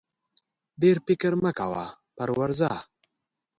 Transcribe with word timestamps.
ډېر 0.81 0.97
فکر 1.05 1.31
مه 1.43 1.51
کوه 1.59 1.85
پر 2.15 2.29
ورځه! 2.39 2.71